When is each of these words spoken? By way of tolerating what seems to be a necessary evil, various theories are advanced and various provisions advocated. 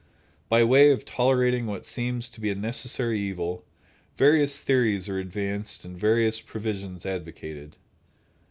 By 0.49 0.63
way 0.63 0.89
of 0.89 1.05
tolerating 1.05 1.67
what 1.67 1.85
seems 1.85 2.27
to 2.29 2.41
be 2.41 2.49
a 2.49 2.55
necessary 2.55 3.19
evil, 3.19 3.63
various 4.15 4.63
theories 4.63 5.07
are 5.07 5.19
advanced 5.19 5.85
and 5.85 5.95
various 5.95 6.41
provisions 6.41 7.05
advocated. 7.05 7.75